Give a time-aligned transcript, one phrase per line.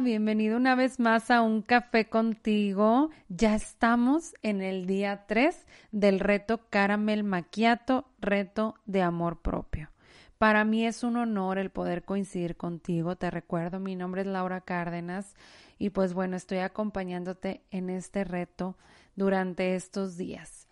[0.00, 3.10] bienvenido una vez más a Un Café contigo.
[3.28, 9.90] Ya estamos en el día 3 del reto Caramel Maquiato, reto de amor propio.
[10.38, 13.16] Para mí es un honor el poder coincidir contigo.
[13.16, 15.34] Te recuerdo, mi nombre es Laura Cárdenas
[15.78, 18.76] y pues bueno, estoy acompañándote en este reto
[19.14, 20.68] durante estos días.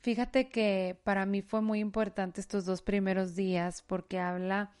[0.00, 4.72] Fíjate que para mí fue muy importante estos dos primeros días porque habla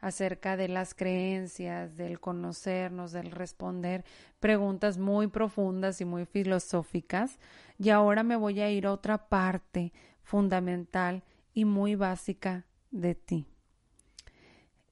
[0.00, 4.04] acerca de las creencias, del conocernos, del responder
[4.40, 7.38] preguntas muy profundas y muy filosóficas.
[7.78, 11.22] Y ahora me voy a ir a otra parte fundamental
[11.54, 13.46] y muy básica de ti.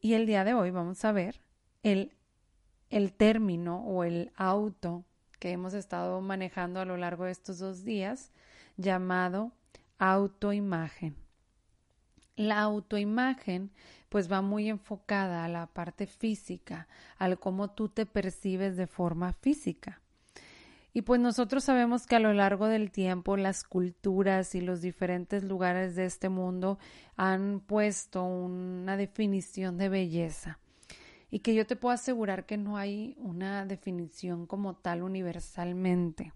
[0.00, 1.41] Y el día de hoy vamos a ver
[1.82, 2.12] el,
[2.91, 5.05] el término o el auto
[5.38, 8.32] que hemos estado manejando a lo largo de estos dos días
[8.77, 9.53] llamado
[9.98, 11.25] autoimagen.
[12.36, 13.70] La autoimagen
[14.08, 16.86] pues va muy enfocada a la parte física,
[17.18, 20.00] al cómo tú te percibes de forma física.
[20.96, 25.44] Y pues nosotros sabemos que a lo largo del tiempo las culturas y los diferentes
[25.44, 26.78] lugares de este mundo
[27.16, 30.58] han puesto una definición de belleza.
[31.30, 36.32] Y que yo te puedo asegurar que no hay una definición como tal universalmente.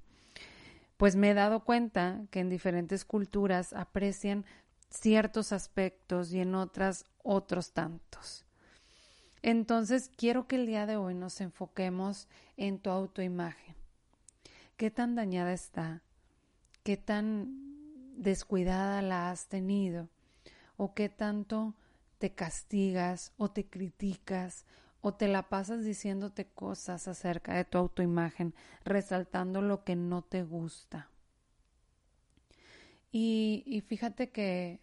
[0.98, 4.44] Pues me he dado cuenta que en diferentes culturas aprecian
[4.90, 8.44] ciertos aspectos y en otras otros tantos.
[9.42, 13.74] Entonces, quiero que el día de hoy nos enfoquemos en tu autoimagen.
[14.76, 16.02] ¿Qué tan dañada está?
[16.82, 20.08] ¿Qué tan descuidada la has tenido?
[20.76, 21.74] ¿O qué tanto
[22.18, 24.66] te castigas o te criticas
[25.00, 30.42] o te la pasas diciéndote cosas acerca de tu autoimagen, resaltando lo que no te
[30.42, 31.08] gusta?
[33.12, 34.80] Y, y fíjate que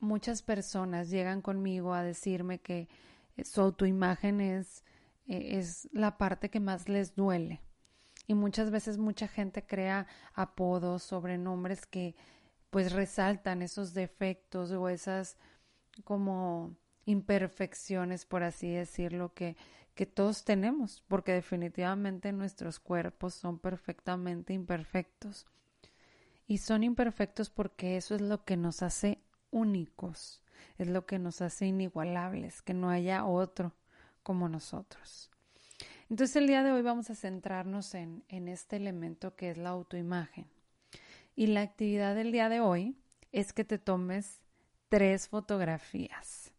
[0.00, 2.88] muchas personas llegan conmigo a decirme que
[3.36, 4.84] eh, su autoimagen es,
[5.26, 7.60] eh, es la parte que más les duele.
[8.26, 12.16] Y muchas veces mucha gente crea apodos, sobrenombres que
[12.70, 15.38] pues resaltan esos defectos o esas
[16.04, 19.56] como imperfecciones, por así decirlo, que,
[19.94, 25.46] que todos tenemos, porque definitivamente nuestros cuerpos son perfectamente imperfectos.
[26.46, 29.18] Y son imperfectos porque eso es lo que nos hace
[29.50, 30.42] únicos,
[30.78, 33.72] es lo que nos hace inigualables, que no haya otro
[34.22, 35.30] como nosotros.
[36.08, 39.70] Entonces el día de hoy vamos a centrarnos en, en este elemento que es la
[39.70, 40.46] autoimagen.
[41.34, 42.96] Y la actividad del día de hoy
[43.32, 44.40] es que te tomes
[44.88, 46.52] tres fotografías.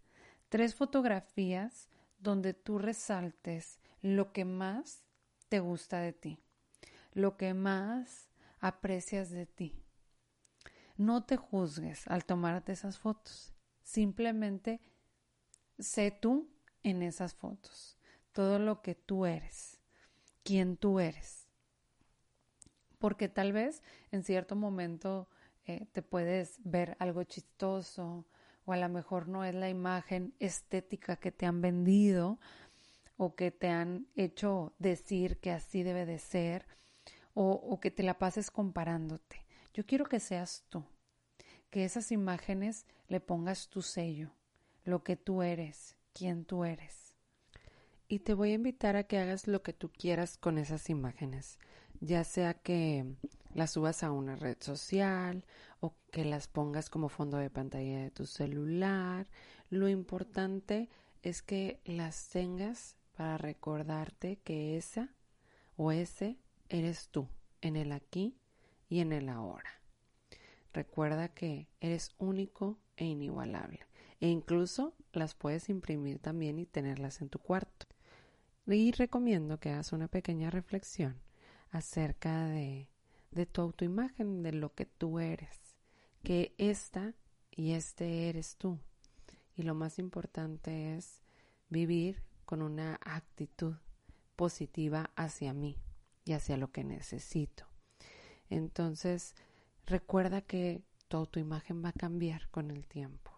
[0.50, 5.04] Tres fotografías donde tú resaltes lo que más
[5.50, 6.40] te gusta de ti,
[7.14, 8.30] lo que más
[8.68, 9.84] aprecias de ti.
[10.98, 13.54] No te juzgues al tomarte esas fotos.
[13.84, 14.82] Simplemente
[15.78, 16.50] sé tú
[16.84, 17.98] en esas fotos.
[18.32, 19.80] Todo lo que tú eres.
[20.44, 21.48] Quién tú eres.
[23.00, 25.30] Porque tal vez en cierto momento
[25.66, 28.26] eh, te puedes ver algo chistoso
[28.66, 32.40] o a lo mejor no es la imagen estética que te han vendido
[33.18, 36.66] o que te han hecho decir que así debe de ser
[37.40, 39.46] o, que te la pases comparándote.
[39.72, 40.84] Yo quiero que seas tú,
[41.70, 44.32] que esas imágenes le pongas tu sello,
[44.84, 47.16] lo que tú eres, quién tú eres.
[48.08, 51.60] Y te voy a invitar a que hagas lo que tú quieras con esas imágenes,
[52.00, 53.06] ya sea que
[53.54, 55.46] las subas a una red social
[55.80, 59.28] o que las pongas como fondo de pantalla de tu celular.
[59.70, 60.90] Lo importante
[61.22, 65.14] es que las tengas para recordarte que esa
[65.76, 66.40] o ese
[66.70, 67.28] eres tú
[67.62, 68.38] en el aquí
[68.90, 69.82] y en el ahora.
[70.74, 73.80] Recuerda que eres único e inigualable
[74.20, 77.86] e incluso las puedes imprimir también y tenerlas en tu cuarto.
[78.66, 81.22] Y recomiendo que hagas una pequeña reflexión
[81.70, 82.90] acerca de,
[83.32, 85.76] de tu autoimagen, de lo que tú eres,
[86.24, 87.14] que esta
[87.52, 88.80] y este eres tú.
[89.56, 91.22] Y lo más importante es
[91.70, 93.76] vivir con una actitud
[94.36, 95.78] positiva hacia mí
[96.28, 97.66] y hacia lo que necesito.
[98.50, 99.36] Entonces,
[99.86, 103.32] recuerda que tu autoimagen va a cambiar con el tiempo.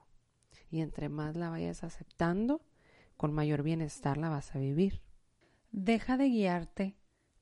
[0.71, 2.61] Y entre más la vayas aceptando,
[3.17, 5.01] con mayor bienestar la vas a vivir.
[5.71, 6.95] Deja de guiarte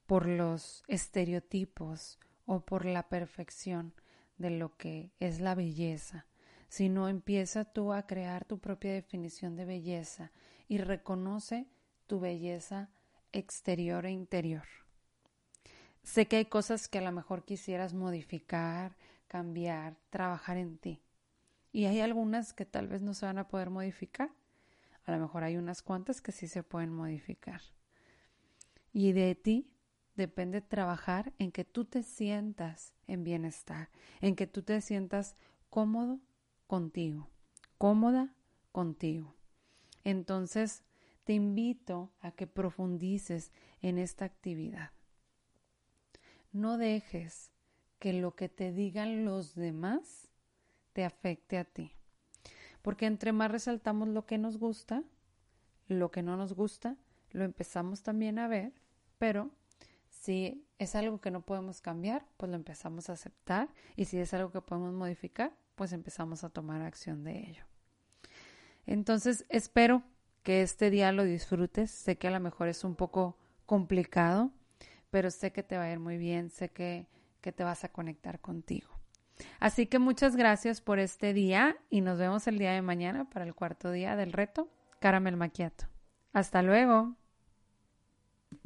[0.05, 3.93] por los estereotipos o por la perfección
[4.37, 6.25] de lo que es la belleza,
[6.69, 10.31] sino empieza tú a crear tu propia definición de belleza
[10.67, 11.67] y reconoce
[12.07, 12.89] tu belleza
[13.31, 14.86] exterior e interior.
[16.07, 18.95] Sé que hay cosas que a lo mejor quisieras modificar,
[19.27, 21.01] cambiar, trabajar en ti.
[21.73, 24.31] Y hay algunas que tal vez no se van a poder modificar.
[25.03, 27.61] A lo mejor hay unas cuantas que sí se pueden modificar.
[28.93, 29.69] Y de ti
[30.15, 33.89] depende trabajar en que tú te sientas en bienestar,
[34.21, 35.35] en que tú te sientas
[35.69, 36.21] cómodo
[36.67, 37.29] contigo,
[37.77, 38.33] cómoda
[38.71, 39.35] contigo.
[40.05, 40.85] Entonces,
[41.25, 43.51] te invito a que profundices
[43.81, 44.91] en esta actividad.
[46.57, 47.51] No dejes
[47.99, 50.27] que lo que te digan los demás
[50.93, 51.91] te afecte a ti.
[52.81, 55.03] Porque entre más resaltamos lo que nos gusta,
[55.87, 56.95] lo que no nos gusta,
[57.29, 58.73] lo empezamos también a ver,
[59.19, 59.51] pero
[60.09, 64.33] si es algo que no podemos cambiar, pues lo empezamos a aceptar y si es
[64.33, 67.65] algo que podemos modificar, pues empezamos a tomar acción de ello.
[68.87, 70.01] Entonces, espero
[70.41, 71.91] que este día lo disfrutes.
[71.91, 73.37] Sé que a lo mejor es un poco
[73.67, 74.51] complicado,
[75.09, 77.07] pero sé que te va a ir muy bien, sé que,
[77.41, 78.89] que te vas a conectar contigo.
[79.59, 83.45] Así que muchas gracias por este día y nos vemos el día de mañana para
[83.45, 84.69] el cuarto día del reto
[84.99, 85.85] Caramel Maquiato.
[86.33, 87.15] Hasta luego.